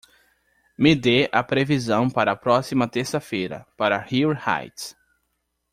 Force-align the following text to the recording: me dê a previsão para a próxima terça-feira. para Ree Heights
me 0.75 0.95
dê 0.95 1.29
a 1.31 1.43
previsão 1.43 2.09
para 2.09 2.31
a 2.31 2.35
próxima 2.35 2.87
terça-feira. 2.87 3.67
para 3.77 3.99
Ree 3.99 4.23
Heights 4.25 4.95